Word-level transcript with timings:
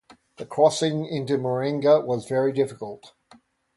The 0.37 0.47
crossing 0.47 1.05
into 1.05 1.37
Mauringa 1.37 2.01
was 2.03 2.25
very 2.27 2.51
difficult. 2.53 3.13